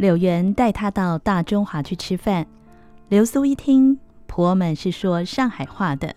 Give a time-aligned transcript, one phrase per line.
[0.00, 2.46] 柳原带她到大中华去吃饭。
[3.10, 6.16] 刘苏一听，婆们是说上海话的，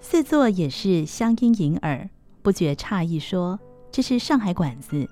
[0.00, 2.10] 四座也是乡音盈耳，
[2.42, 3.60] 不觉诧异，说
[3.92, 5.08] ：“这是上海馆子。”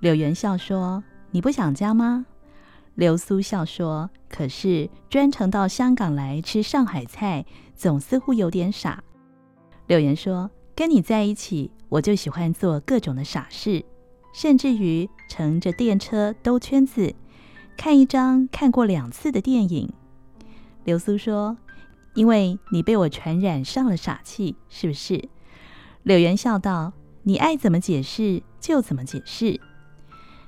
[0.00, 1.02] 柳原笑说
[1.32, 2.26] ：“你不想家吗？”
[2.94, 9.02] 流苏笑说：“可是专程到香港来吃上海菜，总似乎有点傻。”
[9.88, 13.82] 柳原说：“跟你在一起，我就喜欢做各种的傻事，
[14.34, 17.14] 甚至于乘着电车兜圈子，
[17.76, 19.92] 看一张看过两次的电影。”
[20.84, 21.56] 流苏说
[22.14, 25.28] ：“因为你被我传染上了傻气，是不是？”
[26.02, 26.92] 柳原笑道
[27.24, 29.60] ：“你爱怎么解释就怎么解释。”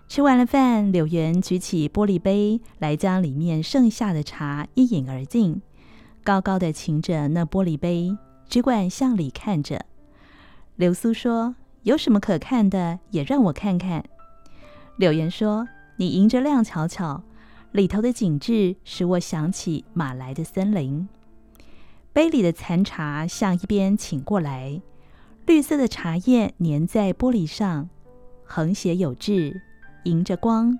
[0.08, 5.62] 吃完了饭，柳原举起玻璃杯来，将里面剩下的茶一饮而尽，
[6.22, 9.86] 高高的擎着那玻璃杯，只管向里看着。
[10.76, 12.98] 流苏说：“有什么可看的？
[13.10, 14.04] 也让我看看。”
[14.96, 15.66] 柳原说
[16.02, 17.22] ：“你迎着亮瞧瞧。”
[17.70, 21.08] 里头的景致使我想起马来的森林。
[22.12, 24.82] 杯里的残茶向一边倾过来，
[25.46, 27.88] 绿色的茶叶粘在玻璃上，
[28.42, 29.62] 横斜有致，
[30.02, 30.76] 迎着光，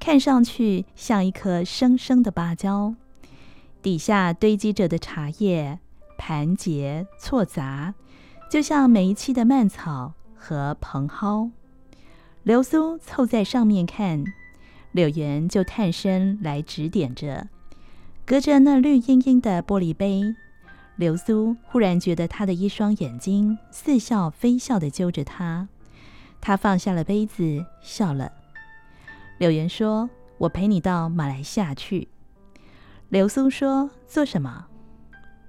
[0.00, 2.94] 看上去像一颗生生的芭蕉。
[3.82, 5.78] 底下堆积着的茶叶
[6.16, 7.94] 盘结错杂，
[8.50, 11.52] 就像每一期的蔓草和蓬蒿。
[12.42, 14.24] 流苏凑在上面看。
[14.92, 17.48] 柳岩就探身来指点着，
[18.26, 20.34] 隔着那绿茵茵的玻璃杯，
[20.96, 25.68] 流苏忽然觉得他的一双眼睛似笑非笑地揪着他。
[26.42, 28.30] 他放下了杯子，笑了。
[29.38, 32.08] 柳岩说：“我陪你到马来西亚去。”
[33.08, 34.66] 流苏说：“做什么？”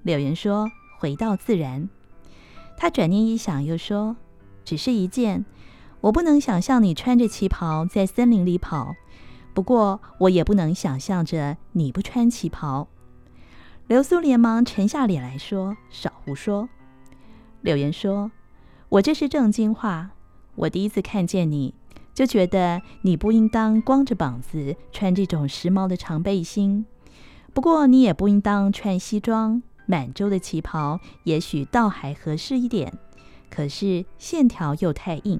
[0.03, 1.89] 柳岩说：“回到自然。”
[2.77, 4.15] 他转念一想，又说
[4.63, 5.45] ：“只是一件，
[5.99, 8.95] 我不能想象你穿着旗袍在森林里跑。”
[9.53, 12.87] 不过，我也不能想象着你不穿旗袍。
[13.87, 16.69] 流苏连忙沉下脸来说：“少胡说。”
[17.61, 18.31] 柳岩说
[18.89, 20.11] ：“我这是正经话。
[20.55, 21.75] 我第一次看见你，
[22.13, 26.85] 就觉得你不应当光着膀子穿这种时髦的长背心。
[27.53, 32.91] 不过，你也不应当穿西装，满洲的旗袍也许倒还合适一点。
[33.51, 35.39] 可是线条又太硬。”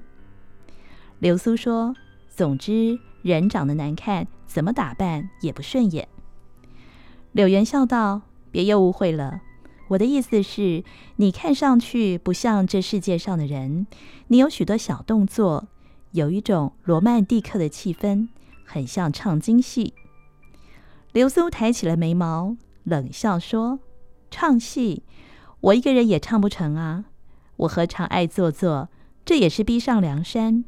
[1.18, 1.96] 流苏说
[2.30, 6.06] ：“总之。”人长得难看，怎么打扮也不顺眼。
[7.32, 8.20] 柳原笑道
[8.52, 9.40] ：“别又误会了，
[9.88, 10.84] 我的意思是，
[11.16, 13.86] 你看上去不像这世界上的人。
[14.28, 15.68] 你有许多小动作，
[16.12, 18.28] 有一种罗曼蒂克的气氛，
[18.66, 19.94] 很像唱京戏。”
[21.12, 23.80] 流苏抬起了眉毛，冷笑说
[24.30, 25.02] ：“唱戏，
[25.60, 27.06] 我一个人也唱不成啊！
[27.56, 28.90] 我何尝爱做作？
[29.24, 30.66] 这也是逼上梁山。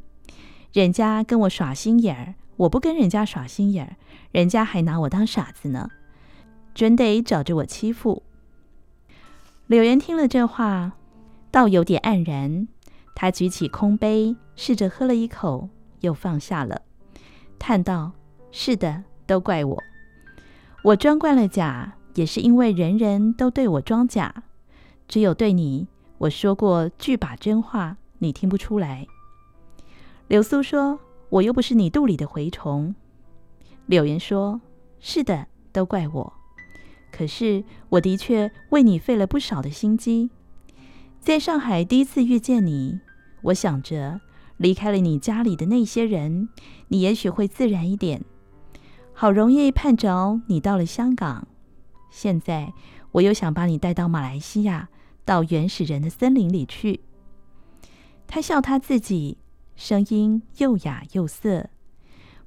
[0.72, 3.96] 人家跟我耍心眼儿。”我不跟人家耍心眼儿，
[4.32, 5.90] 人家还拿我当傻子呢，
[6.74, 8.22] 准得找着我欺负。
[9.66, 10.92] 柳岩听了这话，
[11.50, 12.68] 倒有点黯然。
[13.14, 15.68] 他举起空杯，试着喝了一口，
[16.00, 16.82] 又放下了，
[17.58, 18.12] 叹道
[18.52, 19.82] ：“是的，都怪我。
[20.84, 24.44] 我装惯了假，也是因为人人都对我装假，
[25.08, 25.88] 只有对你，
[26.18, 29.06] 我说过句把真话，你听不出来。”
[30.28, 31.00] 流苏说。
[31.28, 32.94] 我又不是你肚里的蛔虫。
[33.86, 34.60] 柳岩说
[35.00, 36.32] ：“是的，都怪我。
[37.12, 40.30] 可是我的确为你费了不少的心机。
[41.20, 43.00] 在上海第一次遇见你，
[43.42, 44.20] 我想着
[44.56, 46.48] 离开了你家里的那些人，
[46.88, 48.22] 你也许会自然一点。
[49.12, 51.48] 好容易盼着你到了香港，
[52.10, 52.72] 现在
[53.12, 54.88] 我又想把你带到马来西亚，
[55.24, 57.00] 到原始人的森林里去。”
[58.28, 59.38] 他笑他自己。
[59.76, 61.68] 声音又哑又涩，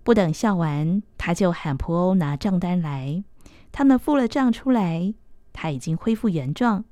[0.03, 3.23] 不等笑完，他就喊仆欧拿账单来。
[3.71, 5.13] 他们付了账出来，
[5.53, 6.83] 他已经恢复原状，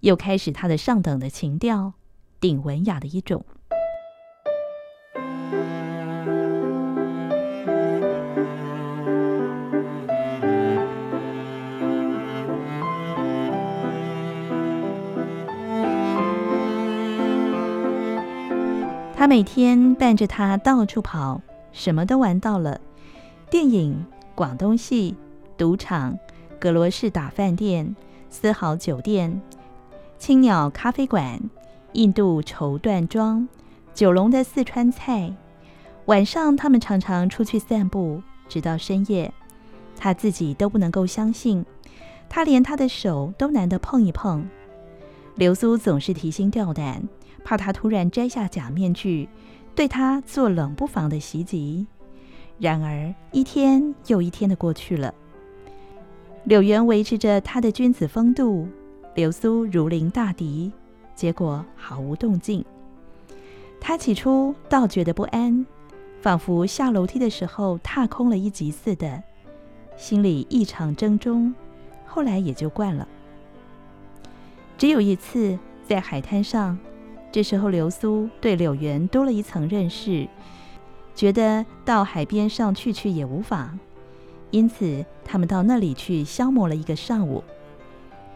[0.00, 1.94] 又开始他的上等的情调，
[2.38, 3.44] 顶文雅的一种。
[19.30, 21.40] 每天伴着他到处跑，
[21.70, 22.80] 什么都玩到了：
[23.48, 24.04] 电影、
[24.34, 25.14] 广东戏、
[25.56, 26.18] 赌场、
[26.58, 27.94] 格罗士打饭店、
[28.28, 29.40] 丝豪酒店、
[30.18, 31.40] 青鸟咖啡馆、
[31.92, 33.48] 印度绸缎庄、
[33.94, 35.32] 九龙的四川菜。
[36.06, 39.32] 晚上，他们常常出去散步，直到深夜。
[39.96, 41.64] 他自己都不能够相信，
[42.28, 44.44] 他连他的手都难得碰一碰。
[45.36, 47.00] 流苏总是提心吊胆。
[47.44, 49.28] 怕他突然摘下假面具，
[49.74, 51.86] 对他做冷不防的袭击。
[52.58, 55.14] 然而一天又一天的过去了，
[56.44, 58.68] 柳原维持着他的君子风度，
[59.14, 60.70] 流苏如临大敌，
[61.14, 62.64] 结果毫无动静。
[63.80, 65.64] 他起初倒觉得不安，
[66.20, 69.22] 仿佛下楼梯的时候踏空了一级似的，
[69.96, 71.52] 心里异常怔忡。
[72.04, 73.08] 后来也就惯了。
[74.76, 76.78] 只有一次在海滩上，
[77.32, 80.26] 这时候流苏对柳原多了一层认识，
[81.14, 83.78] 觉得到海边上去去也无妨，
[84.50, 87.44] 因此他们到那里去消磨了一个上午。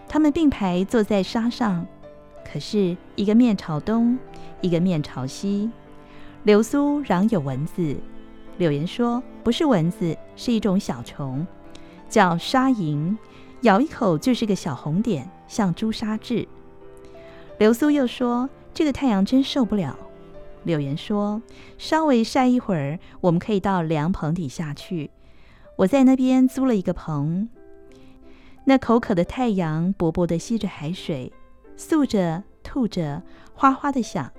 [0.06, 1.84] 他们并排坐在沙上，
[2.44, 4.16] 可是一个面朝东，
[4.60, 5.70] 一个面朝西。
[6.44, 7.96] 流苏嚷有蚊子，
[8.58, 11.44] 柳原说不是蚊子，是一种小虫，
[12.08, 13.16] 叫沙蝇。
[13.62, 16.46] 咬一口就是个小红点，像朱砂痣。
[17.58, 19.96] 流苏又说：“这个太阳真受不了。”
[20.64, 21.40] 柳岩说
[21.78, 25.10] ：“稍微晒一会儿，我们可以到凉棚底下去。
[25.76, 27.48] 我在那边租了一个棚。
[28.64, 31.32] 那口渴的太阳薄薄地吸着海水，
[31.76, 33.22] 漱着吐着，
[33.52, 34.32] 哗哗地响。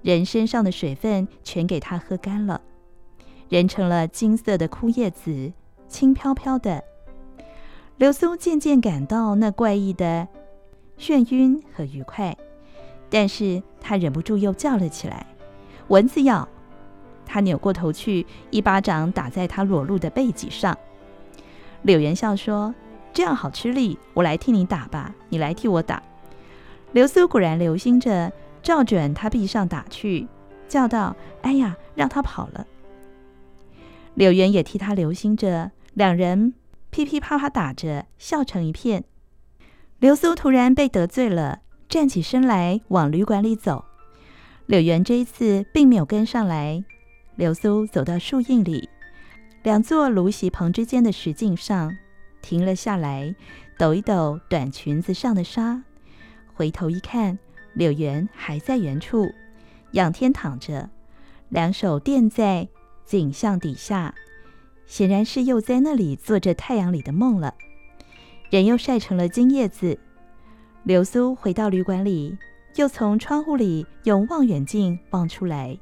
[0.00, 2.62] 人身上的水分全给它喝干了，
[3.50, 5.52] 人成了金色的枯叶子，
[5.86, 6.82] 轻飘飘的。”
[7.98, 10.26] 流苏渐渐感到那怪异的
[10.98, 12.36] 眩晕和愉快，
[13.12, 15.26] 但是他忍不住又叫了起来
[15.88, 16.48] ：“蚊子咬！”
[17.26, 20.76] 他扭过头去，一巴掌打在他裸露的背脊上。
[21.82, 22.74] 柳原笑说
[23.12, 26.02] ：“这样好吃力，我来替你打吧，你来替我打。”
[26.92, 28.32] 流苏果然留心着，
[28.62, 30.26] 照准他臂上打去，
[30.66, 32.66] 叫道：“哎呀，让他跑了！”
[34.14, 36.54] 柳原也替他留心着，两人。
[36.90, 39.04] 噼噼啪啪打着，笑成一片。
[39.98, 41.60] 流苏突然被得罪了，
[41.92, 43.84] 站起身来往旅馆里走。
[44.64, 46.82] 柳原这一次并没有跟上来。
[47.36, 48.88] 流苏走到树荫里，
[49.62, 51.94] 两座芦席棚之间的石径上，
[52.40, 53.34] 停了下来，
[53.78, 55.82] 抖一抖短裙子上的纱。
[56.54, 57.38] 回头一看，
[57.74, 59.30] 柳原还在原处，
[59.90, 60.88] 仰天躺着，
[61.50, 62.66] 两手垫在
[63.04, 64.14] 颈项底下。
[64.86, 67.54] 显然是又在那里做着太阳里的梦了，
[68.48, 69.98] 人又晒成了金叶子。
[70.84, 72.36] 流苏回到旅馆里，
[72.74, 75.78] 又从窗户里用望远镜望出来。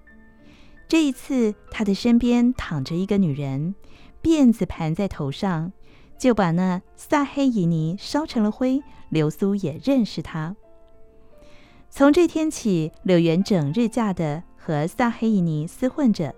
[0.87, 3.75] 这一次，他的身边躺着一个女人，
[4.23, 5.73] 辫子盘在头上，
[6.19, 8.83] 就把那萨黑伊尼烧成了灰。
[9.09, 10.55] 流苏也认识她。
[11.89, 16.33] 从这天起，柳原整日架的和萨黑伊尼厮混着。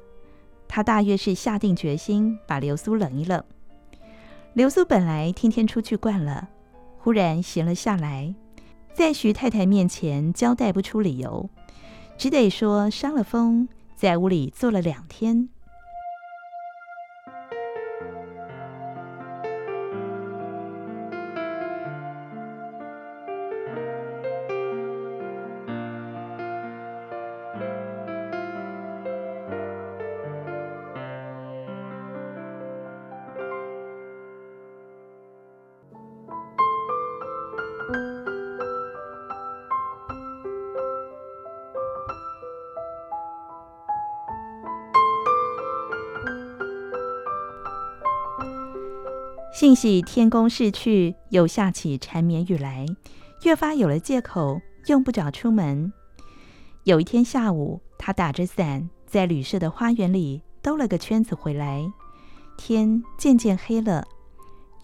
[0.68, 3.44] 他大约是下定决心把流苏冷一冷。
[4.54, 6.48] 流苏本来天天出去惯了，
[6.98, 8.34] 忽然闲了下来，
[8.94, 11.48] 在徐太太面前交代不出理由，
[12.18, 15.48] 只得说伤了风，在屋里坐了两天。
[49.52, 52.86] 幸喜天公逝去，又下起缠绵雨来，
[53.44, 55.92] 越发有了借口，用不着出门。
[56.84, 61.84] 有一天下午，他打着伞在旅社的花园里兜了个圈子回来，
[62.56, 64.06] 天渐渐黑了，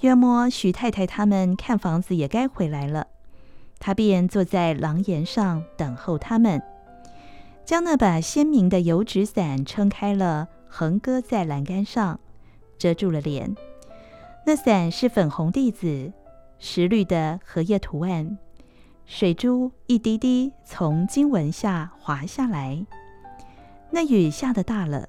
[0.03, 3.07] 约摸徐太太他们看房子也该回来了，
[3.79, 6.63] 他便坐在廊檐上等候他们，
[7.65, 12.21] 将那把鲜明的油纸伞撑开了，横搁在栏杆上，
[12.77, 13.57] 遮住了脸。
[14.49, 16.11] 那伞是粉红地子、
[16.59, 18.39] 石绿的荷叶图案，
[19.05, 22.87] 水珠一滴滴从经文下滑下来。
[23.91, 25.07] 那雨下得大了，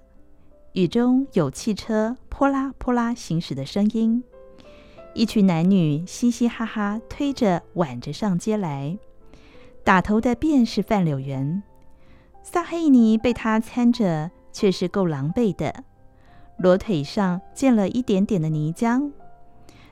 [0.73, 4.21] 雨中有汽车泼啦泼啦行驶的声音，
[5.13, 8.97] 一群男女嘻嘻哈哈推着挽着上街来。
[9.85, 11.63] 打头的便是范柳园，
[12.43, 15.85] 萨黑尼被他搀着，却是够狼狈的，
[16.57, 19.09] 裸腿上溅了一点点的泥浆。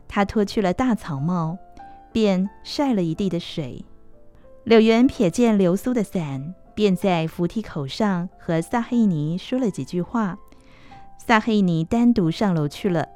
[0.08, 1.58] 他脱去了大草帽，
[2.12, 3.84] 便晒了一地的水。
[4.64, 10.38] 柳原瞥见流苏的伞，便在扶梯口上和萨黑尼说了几句话。
[11.18, 13.08] 萨黑尼单独上楼去了。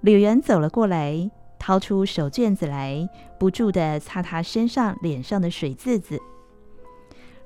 [0.00, 3.08] 柳原走了过来，掏出手绢子来，
[3.38, 6.18] 不住地擦他身上、脸上的水渍子。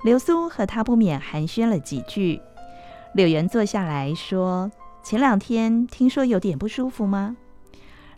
[0.03, 2.39] 流苏和他不免寒暄了几句。
[3.13, 4.71] 柳原坐下来说
[5.03, 7.37] ：“前两天听说有点不舒服吗？”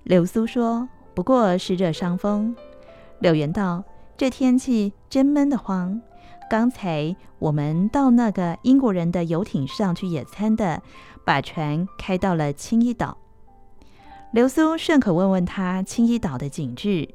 [0.08, 2.56] 流苏说：“不过是热伤风。”
[3.20, 3.84] 柳原道
[4.16, 6.02] ：“这天气真闷得慌。
[6.50, 10.82] 刚才我们到那个英国人的游艇上去野餐的，
[11.26, 13.18] 把船开到了青衣岛。”
[14.32, 17.10] 流苏顺口问问他青衣岛的景致，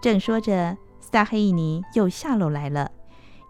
[0.00, 2.92] 正说着，萨黑伊尼又下楼来了，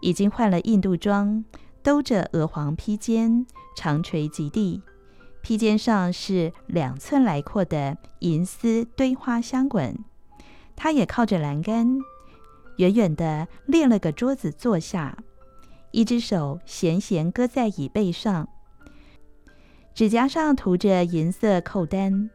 [0.01, 1.45] 已经换了印度装，
[1.83, 3.45] 兜着鹅黄披肩，
[3.75, 4.81] 长垂及地，
[5.45, 9.95] 披肩上是两寸来阔的银丝堆花香滚。
[10.75, 11.99] 他也靠着栏杆，
[12.77, 15.15] 远远地列了个桌子坐下，
[15.91, 18.49] 一只手闲闲搁在椅背上，
[19.93, 22.31] 指甲上涂着银色扣单。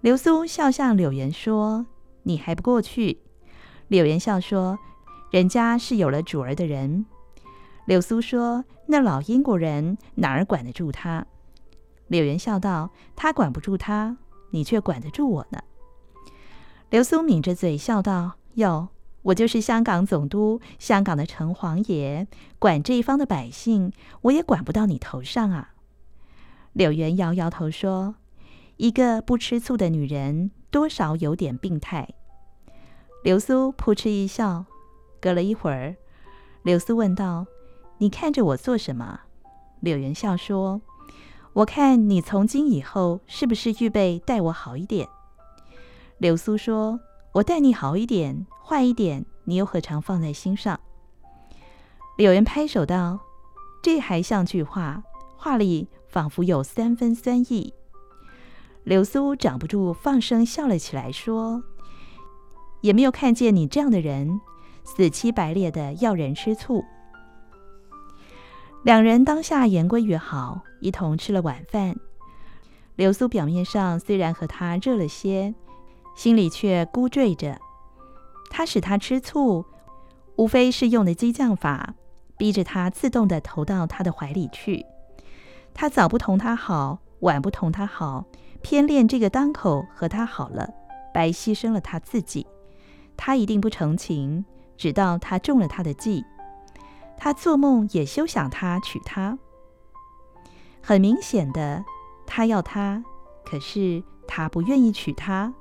[0.00, 1.84] 流苏笑向柳岩说
[2.24, 3.18] ：“你还不过去？”
[3.88, 4.78] 柳岩笑说
[5.30, 7.04] ：“人家是有了主儿的人。”
[7.84, 11.26] 流苏说：“那老英国人哪儿管得住他？”
[12.08, 14.16] 柳原笑道：“他管不住他，
[14.50, 15.60] 你却管得住我呢。”
[16.90, 18.88] 流苏抿着嘴笑道：“哟，
[19.22, 22.26] 我就是香港总督，香港的城隍爷，
[22.58, 23.92] 管这一方的百姓，
[24.22, 25.74] 我也管不到你头上啊。”
[26.74, 28.14] 柳原摇摇头说。
[28.78, 32.08] 一个不吃醋的女人，多少有点病态。
[33.22, 34.64] 流苏扑哧一笑。
[35.20, 35.94] 隔了一会儿，
[36.64, 37.46] 流苏问道
[37.98, 39.20] ：“你看着我做什么？”
[39.80, 40.80] 柳原笑说
[41.54, 45.08] ：“我看你从今以后是不是预备待我好一点？”
[46.18, 47.00] 流苏说
[47.34, 50.78] ：“我待你好一点，坏一点，你又何尝放在心上？”
[52.16, 53.18] 柳原拍手道
[53.82, 55.02] ：“这还像句话，
[55.36, 57.74] 话里仿佛有三分酸意。”
[58.84, 61.62] 流苏掌不住，放声笑了起来，说
[62.82, 64.40] ：“也没有看见你这样的人，
[64.84, 66.84] 死乞白赖的要人吃醋。”
[68.82, 71.94] 两人当下言归于好，一同吃了晚饭。
[72.96, 75.54] 流苏表面上虽然和他热了些，
[76.16, 77.58] 心里却孤坠着。
[78.50, 79.64] 他使他吃醋，
[80.36, 81.94] 无非是用的激将法，
[82.36, 84.84] 逼着他自动的投到他的怀里去。
[85.72, 88.24] 他早不同他好，晚不同他好。
[88.62, 90.68] 偏恋这个当口和他好了，
[91.14, 92.46] 白牺牲了他自己。
[93.16, 94.44] 他一定不成情，
[94.76, 96.24] 直到他中了他的计。
[97.24, 99.38] 他做梦也休想他娶她。
[100.82, 101.84] 很明显的，
[102.26, 103.04] 他要她，
[103.44, 105.54] 可是他不愿意娶她。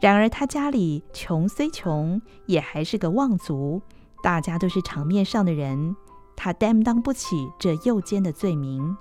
[0.00, 3.82] 然而他家里穷虽穷，也还是个望族，
[4.22, 5.94] 大家都是场面上的人，
[6.34, 8.96] 他担当不起这诱奸的罪名。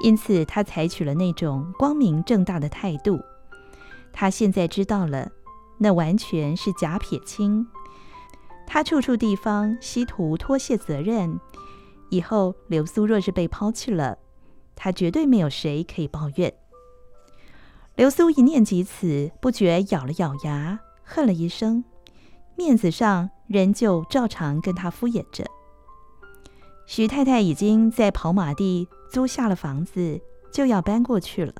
[0.00, 3.18] 因此，他采取了那种光明正大的态度。
[4.12, 5.30] 他现在知道了，
[5.78, 7.66] 那完全是假撇清。
[8.66, 11.38] 他处处地方希图脱卸责任。
[12.10, 14.18] 以后，流苏若是被抛弃了，
[14.76, 16.52] 他绝对没有谁可以抱怨。
[17.96, 21.84] 流苏一念及此，不觉咬了咬牙，恨了一声，
[22.56, 25.44] 面子上仍旧照常跟他敷衍着。
[26.86, 30.20] 徐太太已经在跑马地租下了房子，
[30.52, 31.52] 就要搬过去了。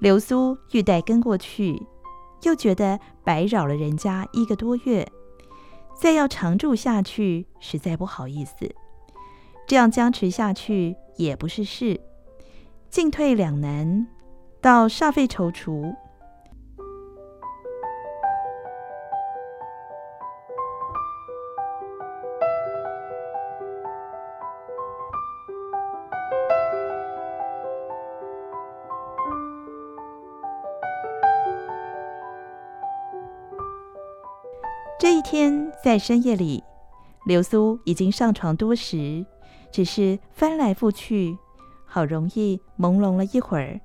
[0.00, 1.86] 流苏欲待跟过去，
[2.42, 5.06] 又觉得白扰了人家一个多月，
[6.00, 8.72] 再要常住下去，实在不好意思。
[9.66, 12.00] 这样僵持下去也不是事，
[12.88, 14.06] 进退两难，
[14.60, 15.94] 到煞费踌躇。
[35.00, 36.62] 这一天在深夜里，
[37.24, 39.24] 流苏已经上床多时，
[39.70, 41.38] 只是翻来覆去，
[41.86, 43.80] 好容易朦胧了一会儿。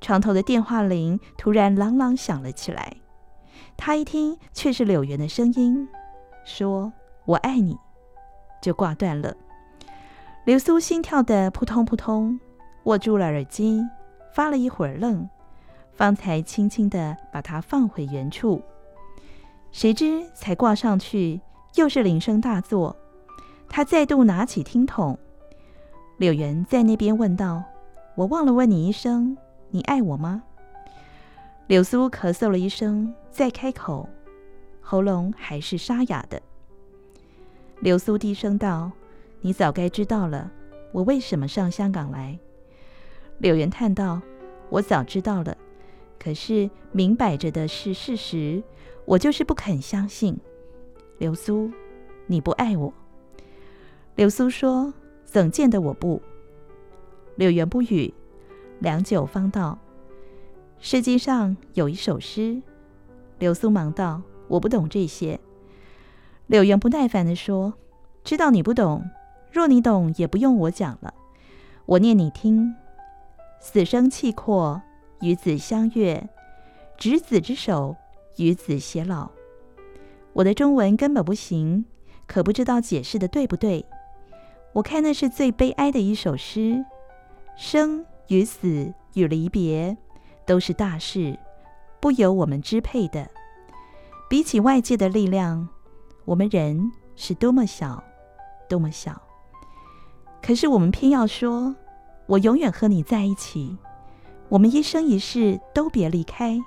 [0.00, 2.96] 床头的电话铃突然朗朗响了起来，
[3.76, 5.88] 他一听却是柳原的声音，
[6.44, 6.92] 说
[7.24, 7.76] ：“我爱你。”
[8.60, 9.34] 就挂断了。
[10.44, 12.38] 流苏心跳的扑通扑通，
[12.84, 13.82] 握住了耳机，
[14.34, 15.26] 发了一会儿愣，
[15.92, 18.62] 方才轻轻地把它放回原处。
[19.74, 21.40] 谁知才挂上去，
[21.74, 22.94] 又是铃声大作。
[23.68, 25.18] 他再度拿起听筒，
[26.16, 27.60] 柳原在那边问道
[28.14, 29.36] ：“我忘了问你一声，
[29.70, 30.44] 你爱我吗？”
[31.66, 34.08] 柳苏咳嗽了一声，再开口，
[34.80, 36.40] 喉咙还是沙哑的。
[37.80, 38.92] 柳苏低声道
[39.42, 40.48] ：“你早该知道了，
[40.92, 42.38] 我为什么上香港来。”
[43.38, 44.22] 柳原叹道
[44.70, 45.56] ：“我早知道了，
[46.24, 48.62] 可是明摆着的是事实。”
[49.06, 50.34] 我就是不肯相信，
[51.18, 51.70] 流苏，
[52.26, 52.90] 你不爱我。
[54.14, 54.94] 流苏说
[55.26, 56.22] ：“怎见得我不？”
[57.36, 58.14] 柳原不语，
[58.78, 59.78] 良久方道
[60.80, 62.62] ：“诗经上有一首诗。”
[63.38, 65.38] 流苏忙道：“我不懂这些。”
[66.48, 67.74] 柳原不耐烦地说
[68.24, 69.04] ：“知道你不懂，
[69.52, 71.12] 若你懂，也不用我讲了。
[71.84, 72.74] 我念你听：
[73.60, 74.80] 死生契阔，
[75.24, 76.28] 与子相悦，
[76.98, 77.96] 执子之手，
[78.36, 79.30] 与子偕老。
[80.34, 81.86] 我的中文根本不行，
[82.26, 83.86] 可不知道解释的对不对。
[84.74, 86.84] 我看那是最悲哀的一首诗，
[87.56, 89.96] 生与死与离别，
[90.44, 91.38] 都是大事，
[92.00, 93.26] 不由我们支配的。
[94.28, 95.66] 比起外界的力量。”
[96.26, 98.02] 我们人是多么小，
[98.66, 99.20] 多么小，
[100.42, 101.76] 可是我们偏要说
[102.24, 103.76] ：“我永远和你在一起，
[104.54, 106.58] 我们一生一世都别离开。”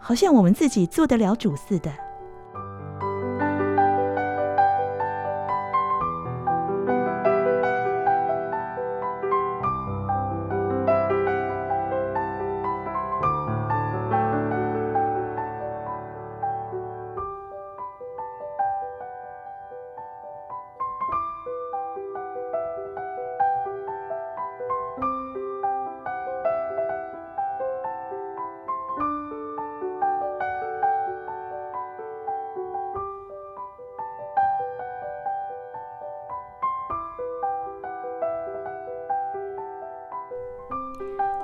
[0.00, 2.09] 好像我们自己做得了主似的。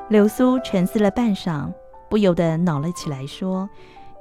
[0.09, 1.73] 流苏沉思了半晌，
[2.09, 3.69] 不由得恼了起来，说：“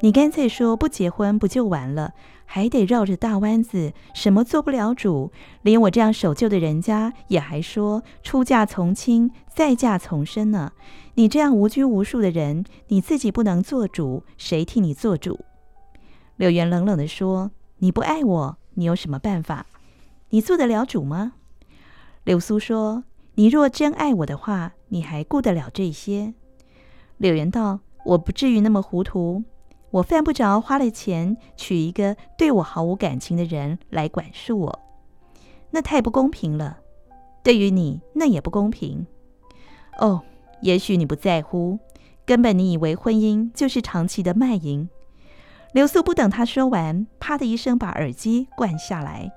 [0.01, 2.11] 你干脆说不结婚不就完了，
[2.43, 5.31] 还得绕着大弯子，什么做不了主？
[5.61, 10.71] 连我这样守旧的人家也还说出嫁从亲，再嫁从身呢。
[11.13, 15.41] 你这样无拘无束的人，你自己不能做主，谁替你做主？”
[16.37, 19.67] 柳原冷冷地说：“你不爱我，你有什么办法？
[20.31, 21.33] 你做得了主吗？”
[22.25, 23.03] 流苏说
[23.35, 26.33] ：“你若真爱我的话。”你还顾得了这些？
[27.17, 29.43] 柳原道：“我不至于那么糊涂，
[29.91, 34.79] 我犯不着花了钱娶一个对我毫无感情的人来管束我，
[35.71, 36.77] 那太不公平了。
[37.43, 39.05] 对于你，那也不公平。
[39.99, 40.21] 哦，
[40.61, 41.77] 也许你不在乎，
[42.25, 44.87] 根本你以为婚姻就是长期的卖淫。”
[45.73, 49.29] 流苏不等他说完，啪的一声把耳机灌下来，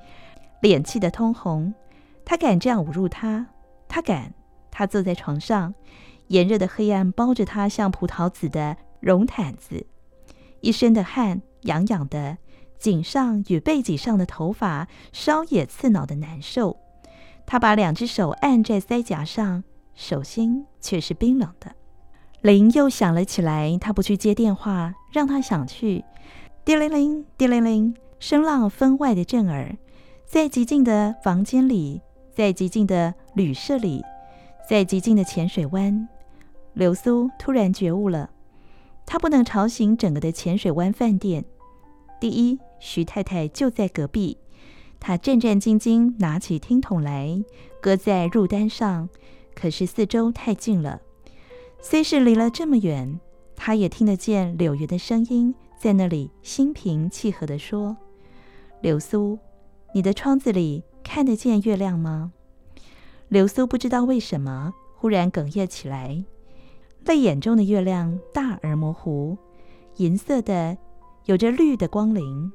[0.62, 1.74] 脸气得通红。
[2.24, 3.48] 他敢这样侮辱他？
[3.88, 4.34] 他敢？
[4.78, 5.74] 他坐在床上，
[6.28, 9.84] 炎热的黑暗包着他像葡萄紫的绒毯子，
[10.60, 12.38] 一身的汗痒痒的，
[12.78, 16.76] 颈上与背脊上的头发烧也刺挠的难受。
[17.44, 19.64] 他把两只手按在腮颊上，
[19.96, 21.74] 手心却是冰冷的。
[22.42, 26.04] 铃又响了起来，他不去接电话，让他想去。
[26.64, 29.76] 叮铃铃，叮铃铃，声浪分外的震耳，
[30.24, 32.00] 在寂静的房间里，
[32.32, 34.04] 在寂静的旅社里。
[34.68, 36.06] 在寂静的浅水湾，
[36.74, 38.28] 流苏突然觉悟了，
[39.06, 41.42] 他不能吵醒整个的浅水湾饭店。
[42.20, 44.36] 第一，徐太太就在隔壁，
[45.00, 47.42] 他战战兢兢拿起听筒来，
[47.80, 49.08] 搁在入单上，
[49.54, 51.00] 可是四周太近了，
[51.80, 53.18] 虽是离了这么远，
[53.56, 57.96] 他也听得见柳云的声音在那里心平气和地说
[58.82, 59.38] ：“流苏，
[59.94, 62.34] 你的窗子里看得见月亮吗？”
[63.28, 66.24] 流苏不知道为什么忽然哽咽起来，
[67.04, 69.36] 泪眼中的月亮大而模糊，
[69.96, 70.76] 银色的，
[71.26, 72.50] 有着绿的光鳞。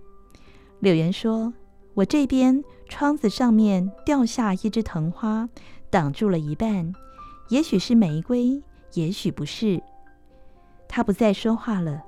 [0.80, 1.54] 柳岩说
[1.94, 5.48] ：“我这边窗子上面掉下一枝藤花，
[5.92, 6.92] 挡住了一半，
[7.50, 8.62] 也许是玫瑰，
[8.94, 9.82] 也许不是。”
[10.90, 12.04] 他不再说话了，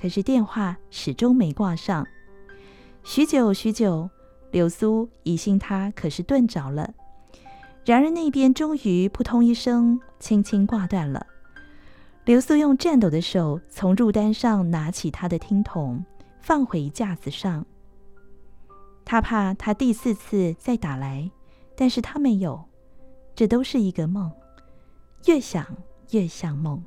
[0.00, 2.06] 可是电话始终没挂上。
[3.02, 4.08] 许久许久，
[4.52, 6.94] 流苏疑心他可是钝着了。
[7.86, 11.24] 然而那边终于扑通一声，轻轻挂断了。
[12.24, 16.04] 刘苏用颤抖的手从入单上拿起他的听筒，
[16.40, 17.64] 放回架子上。
[19.04, 21.30] 他怕他第四次再打来，
[21.76, 22.60] 但是他没有。
[23.36, 24.32] 这都是一个梦，
[25.26, 25.64] 越想
[26.10, 26.82] 越像梦。